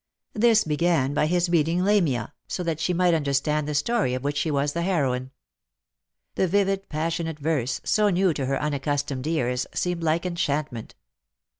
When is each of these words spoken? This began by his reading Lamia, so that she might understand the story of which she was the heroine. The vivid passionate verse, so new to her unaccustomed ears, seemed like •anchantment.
This 0.33 0.63
began 0.63 1.13
by 1.13 1.27
his 1.27 1.47
reading 1.47 1.83
Lamia, 1.85 2.33
so 2.47 2.63
that 2.63 2.79
she 2.79 2.91
might 2.91 3.13
understand 3.13 3.67
the 3.67 3.75
story 3.75 4.15
of 4.15 4.23
which 4.23 4.35
she 4.37 4.49
was 4.49 4.73
the 4.73 4.81
heroine. 4.81 5.29
The 6.33 6.47
vivid 6.47 6.89
passionate 6.89 7.37
verse, 7.37 7.79
so 7.83 8.09
new 8.09 8.33
to 8.33 8.47
her 8.47 8.59
unaccustomed 8.59 9.27
ears, 9.27 9.67
seemed 9.75 10.01
like 10.01 10.23
•anchantment. 10.23 10.93